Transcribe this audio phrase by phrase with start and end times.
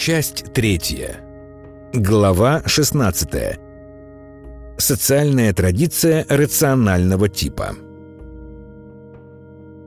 [0.00, 1.20] Часть третья.
[1.92, 3.58] Глава 16.
[4.78, 7.76] Социальная традиция рационального типа.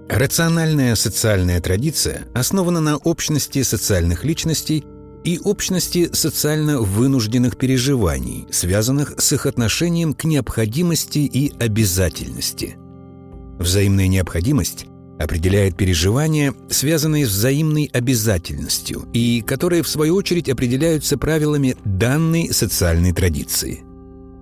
[0.08, 4.86] Рациональная социальная традиция основана на общности социальных личностей
[5.24, 12.78] и общности социально вынужденных переживаний, связанных с их отношением к необходимости и обязательности.
[13.58, 14.86] Взаимная необходимость
[15.20, 23.14] определяет переживания, связанные с взаимной обязательностью и которые, в свою очередь, определяются правилами данной социальной
[23.14, 23.84] традиции.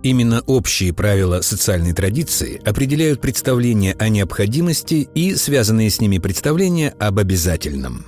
[0.03, 7.19] Именно общие правила социальной традиции определяют представления о необходимости и связанные с ними представления об
[7.19, 8.05] обязательном.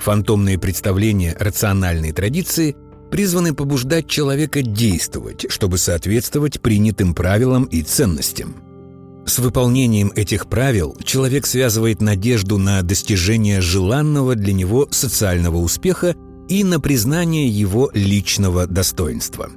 [0.00, 2.76] Фантомные представления рациональной традиции
[3.10, 8.56] призваны побуждать человека действовать, чтобы соответствовать принятым правилам и ценностям–
[9.28, 16.16] с выполнением этих правил человек связывает надежду на достижение желанного для него социального успеха
[16.48, 19.50] и на признание его личного достоинства.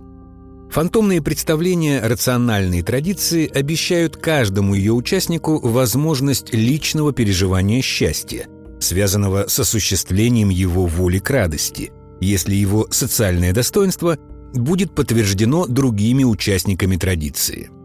[0.70, 8.48] Фантомные представления рациональной традиции обещают каждому ее участнику возможность личного переживания счастья,
[8.80, 14.18] связанного с осуществлением его воли к радости, если его социальное достоинство
[14.54, 17.70] будет подтверждено другими участниками традиции–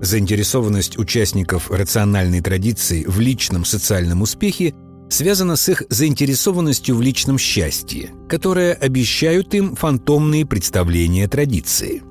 [0.00, 4.74] Заинтересованность участников рациональной традиции в личном социальном успехе
[5.10, 12.02] связана с их заинтересованностью в личном счастье, которое обещают им фантомные представления традиции.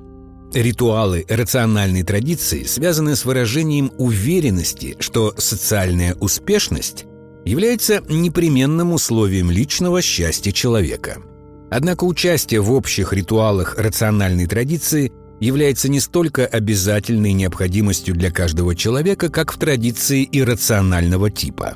[0.53, 7.05] Ритуалы рациональной традиции связаны с выражением уверенности, что социальная успешность
[7.45, 11.21] является непременным условием личного счастья человека.
[11.69, 19.29] Однако участие в общих ритуалах рациональной традиции– является не столько обязательной необходимостью для каждого человека,
[19.29, 21.75] как в традиции иррационального типа.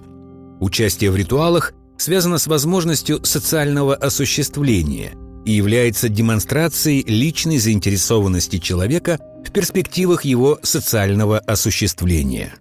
[0.60, 5.14] Участие в ритуалах связано с возможностью социального осуществления
[5.46, 12.54] и является демонстрацией личной заинтересованности человека в перспективах его социального осуществления.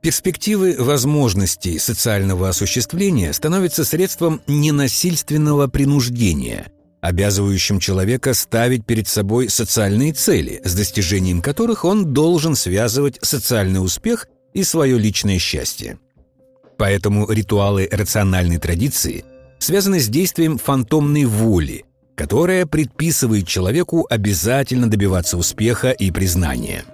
[0.00, 10.62] Перспективы возможностей социального осуществления становятся средством ненасильственного принуждения– обязывающим человека ставить перед собой социальные цели,
[10.64, 15.98] с достижением которых он должен связывать социальный успех и свое личное счастье.
[16.78, 19.24] Поэтому ритуалы рациональной традиции
[19.58, 26.84] связаны с действием фантомной воли, которая предписывает человеку обязательно добиваться успеха и признания.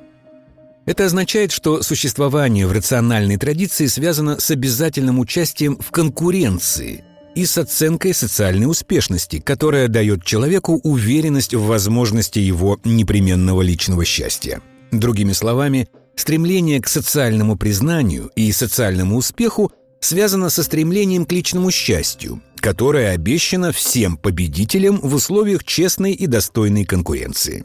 [0.86, 7.04] Это означает, что существование в рациональной традиции связано с обязательным участием в конкуренции,
[7.38, 14.60] и с оценкой социальной успешности, которая дает человеку уверенность в возможности его непременного личного счастья.
[14.90, 22.42] Другими словами, стремление к социальному признанию и социальному успеху связано со стремлением к личному счастью,
[22.56, 27.64] которое обещано всем победителям в условиях честной и достойной конкуренции.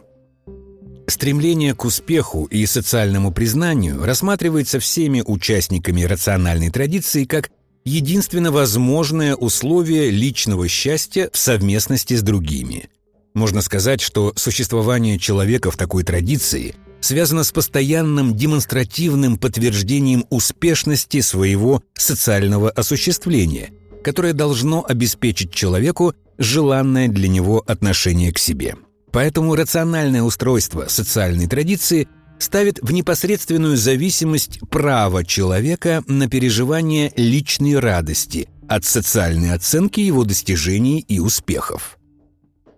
[1.08, 7.50] Стремление к успеху и социальному признанию рассматривается всеми участниками рациональной традиции как
[7.86, 12.90] единственно возможное условие личного счастья в совместности с другими.
[13.34, 21.82] Можно сказать, что существование человека в такой традиции связано с постоянным демонстративным подтверждением успешности своего
[21.94, 23.72] социального осуществления,
[24.04, 28.76] которое должно обеспечить человеку желанное для него отношение к себе.
[29.12, 32.08] Поэтому рациональное устройство социальной традиции–
[32.44, 41.00] ставит в непосредственную зависимость право человека на переживание личной радости от социальной оценки его достижений
[41.00, 41.98] и успехов.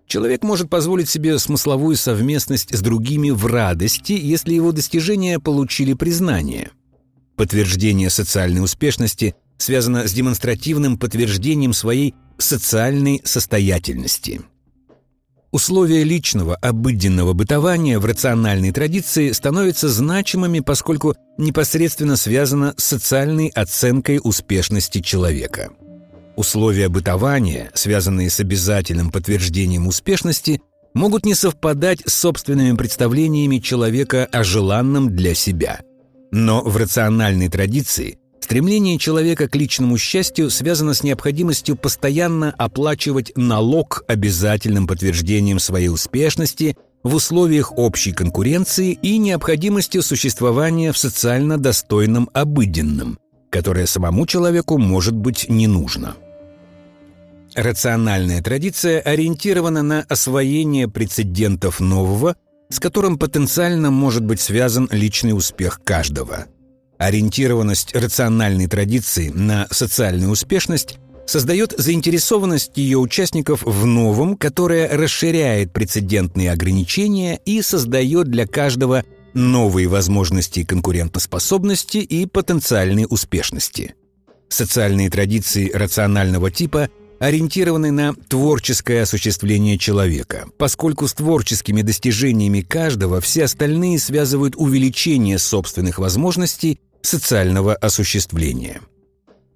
[0.06, 6.70] Человек может позволить себе смысловую совместность с другими в радости, если его достижения получили признание.
[7.36, 14.42] Подтверждение социальной успешности связано с демонстративным подтверждением своей социальной состоятельности–
[15.56, 24.20] Условия личного, обыденного бытования в рациональной традиции становятся значимыми, поскольку непосредственно связано с социальной оценкой
[24.22, 25.70] успешности человека.
[26.36, 30.60] Условия бытования, связанные с обязательным подтверждением успешности,
[30.92, 35.80] могут не совпадать с собственными представлениями человека о желанном для себя.
[36.32, 44.04] Но в рациональной традиции Стремление человека к личному счастью связано с необходимостью постоянно оплачивать налог
[44.06, 53.18] обязательным подтверждением своей успешности в условиях общей конкуренции и необходимостью существования в социально достойном обыденном,
[53.50, 56.14] которое самому человеку может быть не нужно.
[57.56, 62.36] Рациональная традиция ориентирована на освоение прецедентов нового,
[62.68, 66.46] с которым потенциально может быть связан личный успех каждого–
[66.98, 76.52] Ориентированность рациональной традиции на социальную успешность создает заинтересованность ее участников в новом, которое расширяет прецедентные
[76.52, 79.04] ограничения и создает для каждого
[79.34, 83.94] новые возможности конкурентоспособности и потенциальной успешности.
[84.48, 93.44] Социальные традиции рационального типа ориентированы на творческое осуществление человека, поскольку с творческими достижениями каждого все
[93.44, 98.80] остальные связывают увеличение собственных возможностей социального осуществления.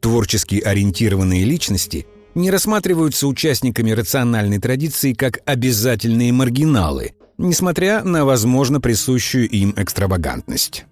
[0.01, 9.49] Творчески ориентированные личности не рассматриваются участниками рациональной традиции как обязательные маргиналы, несмотря на, возможно, присущую
[9.49, 10.87] им экстравагантность.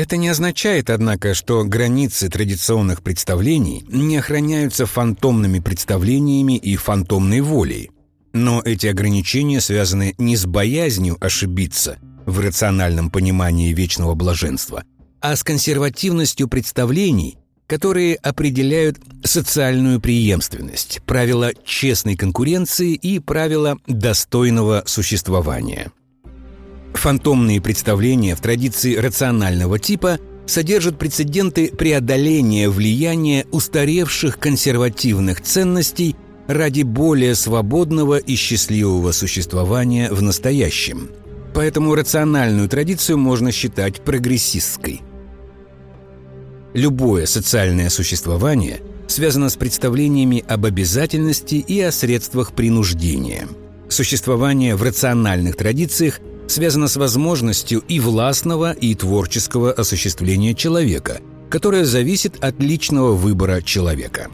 [0.00, 7.90] Это не означает, однако, что границы традиционных представлений не охраняются фантомными представлениями и фантомной волей.
[8.32, 14.84] Но эти ограничения связаны не с боязнью ошибиться в рациональном понимании вечного блаженства,
[15.20, 17.36] а с консервативностью представлений,
[17.66, 25.92] которые определяют социальную преемственность, правила честной конкуренции и правила достойного существования.
[26.94, 36.16] Фантомные представления в традиции рационального типа содержат прецеденты преодоления влияния устаревших консервативных ценностей
[36.48, 41.10] ради более свободного и счастливого существования в настоящем.
[41.54, 45.02] Поэтому рациональную традицию можно считать прогрессистской.
[46.74, 53.48] Любое социальное существование связано с представлениями об обязательности и о средствах принуждения.
[53.88, 56.20] Существование в рациональных традициях
[56.50, 64.28] связано с возможностью и властного, и творческого осуществления человека, которое зависит от личного выбора человека.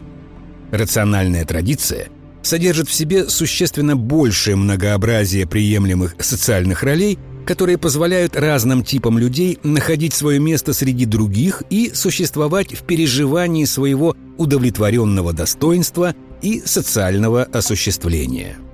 [0.71, 2.09] Рациональная традиция
[2.41, 10.13] содержит в себе существенно большее многообразие приемлемых социальных ролей, которые позволяют разным типам людей находить
[10.13, 18.57] свое место среди других и существовать в переживании своего удовлетворенного достоинства и социального осуществления–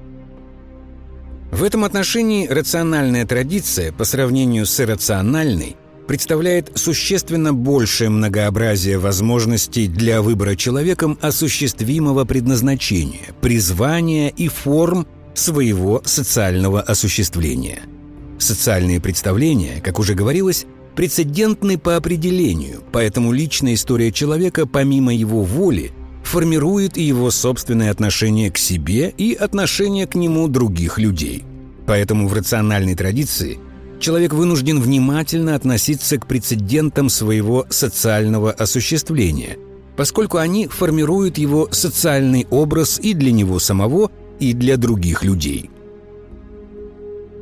[1.53, 5.75] в этом отношении рациональная традиция по сравнению с иррациональной
[6.07, 16.81] представляет существенно большее многообразие возможностей для выбора человеком осуществимого предназначения, призвания и форм своего социального
[16.81, 17.83] осуществления.
[18.39, 20.65] Социальные представления, как уже говорилось,
[20.95, 25.91] прецедентны по определению, поэтому личная история человека, помимо его воли,
[26.23, 31.43] формирует его собственное отношение к себе и отношение к нему других людей.
[31.85, 33.59] Поэтому в рациональной традиции
[33.99, 39.57] человек вынужден внимательно относиться к прецедентам своего социального осуществления,
[39.95, 45.69] поскольку они формируют его социальный образ и для него самого, и для других людей.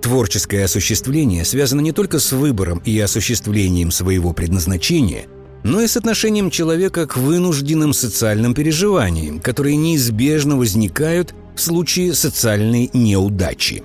[0.01, 5.25] Творческое осуществление связано не только с выбором и осуществлением своего предназначения–
[5.63, 12.89] но и с отношением человека к вынужденным социальным переживаниям, которые неизбежно возникают в случае социальной
[12.93, 13.83] неудачи.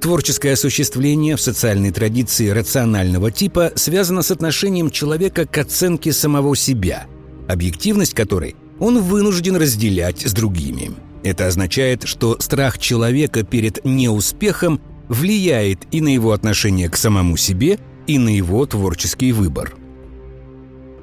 [0.00, 7.06] Творческое осуществление в социальной традиции рационального типа связано с отношением человека к оценке самого себя,
[7.48, 10.90] объективность которой он вынужден разделять с другими.
[11.22, 17.78] Это означает, что страх человека перед неуспехом влияет и на его отношение к самому себе,
[18.06, 19.74] и на его творческий выбор–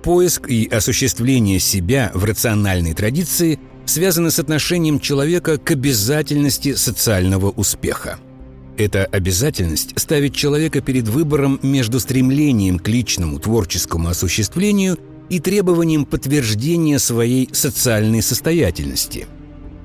[0.03, 8.17] Поиск и осуществление себя в рациональной традиции связаны с отношением человека к обязательности социального успеха.
[8.77, 14.97] Эта обязательность ставит человека перед выбором между стремлением к личному творческому осуществлению
[15.29, 19.27] и требованием подтверждения своей социальной состоятельности.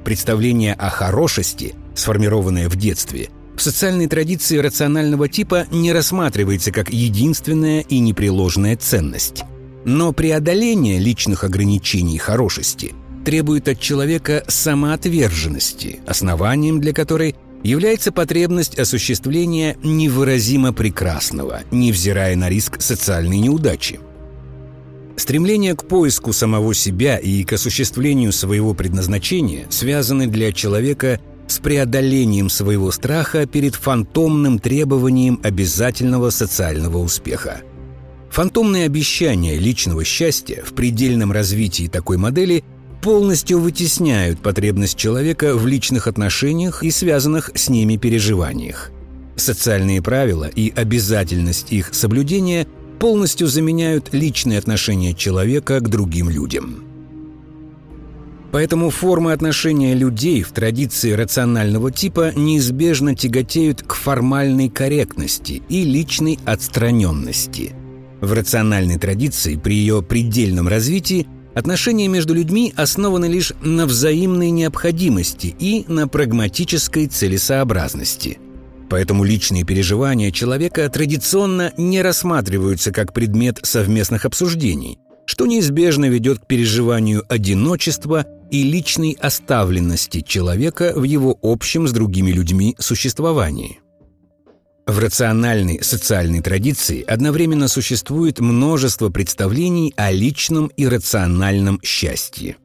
[0.04, 7.80] Представление о хорошести, сформированное в детстве, в социальной традиции рационального типа не рассматривается как единственная
[7.80, 9.44] и непреложная ценность.
[9.86, 12.92] Но преодоление личных ограничений хорошести
[13.24, 22.82] требует от человека самоотверженности, основанием для которой является потребность осуществления невыразимо прекрасного, невзирая на риск
[22.82, 24.00] социальной неудачи.
[25.14, 32.50] Стремление к поиску самого себя и к осуществлению своего предназначения связаны для человека с преодолением
[32.50, 37.60] своего страха перед фантомным требованием обязательного социального успеха–
[38.36, 42.64] Фантомные обещания личного счастья в предельном развитии такой модели
[43.00, 48.90] полностью вытесняют потребность человека в личных отношениях и связанных с ними переживаниях.
[49.36, 52.66] Социальные правила и обязательность их соблюдения
[52.98, 56.84] полностью заменяют личные отношения человека к другим людям.
[58.52, 66.38] Поэтому формы отношения людей в традиции рационального типа неизбежно тяготеют к формальной корректности и личной
[66.44, 67.72] отстраненности–
[68.20, 75.56] в рациональной традиции при ее предельном развитии Отношения между людьми основаны лишь на взаимной необходимости
[75.58, 78.38] и на прагматической целесообразности.
[78.90, 86.46] Поэтому личные переживания человека традиционно не рассматриваются как предмет совместных обсуждений, что неизбежно ведет к
[86.46, 93.80] переживанию одиночества и личной оставленности человека в его общем с другими людьми существовании.
[94.86, 102.56] В рациональной социальной традиции одновременно существует множество представлений о личном и рациональном счастье.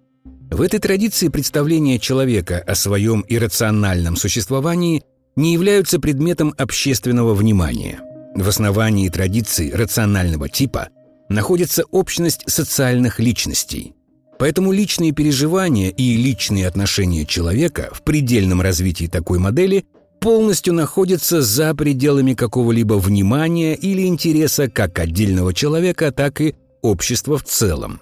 [0.51, 5.01] В этой традиции представления человека о своем иррациональном существовании
[5.35, 8.01] не являются предметом общественного внимания.
[8.35, 10.89] В основании традиции рационального типа
[11.27, 13.95] находится общность социальных личностей.
[14.37, 19.85] Поэтому личные переживания и личные отношения человека в предельном развитии такой модели–
[20.21, 27.43] полностью находится за пределами какого-либо внимания или интереса как отдельного человека, так и общества в
[27.43, 28.01] целом.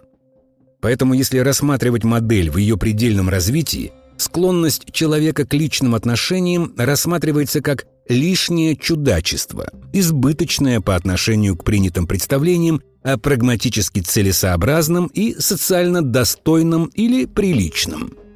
[0.81, 7.85] Поэтому если рассматривать модель в ее предельном развитии, склонность человека к личным отношениям рассматривается как
[8.09, 17.25] лишнее чудачество, избыточное по отношению к принятым представлениям о прагматически целесообразном и социально достойном или
[17.25, 18.13] приличном–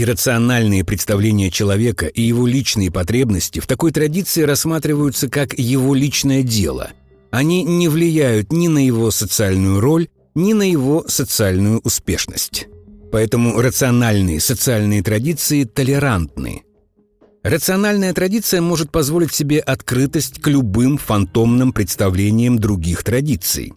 [0.00, 6.92] Иррациональные представления человека и его личные потребности в такой традиции рассматриваются как его личное дело.
[7.32, 12.68] Они не влияют ни на его социальную роль, ни на его социальную успешность.
[13.10, 16.62] Поэтому рациональные социальные традиции толерантны.
[17.42, 23.72] Рациональная традиция может позволить себе открытость к любым фантомным представлениям других традиций.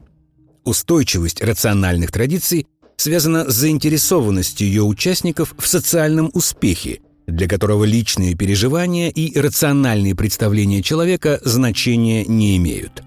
[0.65, 2.67] Устойчивость рациональных традиций
[3.01, 10.83] связана с заинтересованностью ее участников в социальном успехе, для которого личные переживания и рациональные представления
[10.83, 13.03] человека значения не имеют.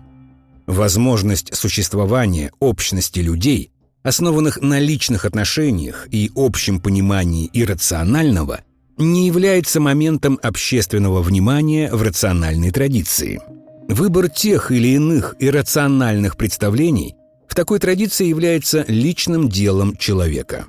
[0.67, 3.71] Возможность существования общности людей,
[4.03, 8.61] основанных на личных отношениях и общем понимании иррационального,
[8.99, 13.41] не является моментом общественного внимания в рациональной традиции.
[13.89, 17.15] Выбор тех или иных иррациональных представлений
[17.55, 20.67] такой традиции является личным делом человека.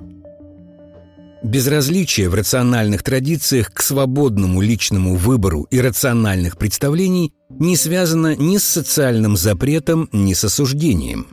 [1.42, 8.64] Безразличие в рациональных традициях к свободному личному выбору и рациональных представлений не связано ни с
[8.64, 11.28] социальным запретом, ни с осуждением.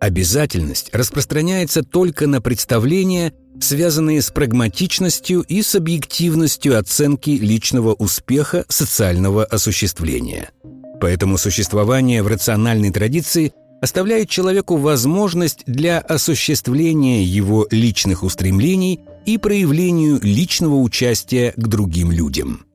[0.00, 9.44] Обязательность распространяется только на представления, связанные с прагматичностью и с объективностью оценки личного успеха социального
[9.44, 10.52] осуществления.
[11.02, 20.20] Поэтому существование в рациональной традиции оставляет человеку возможность для осуществления его личных устремлений и проявлению
[20.22, 22.66] личного участия к другим людям.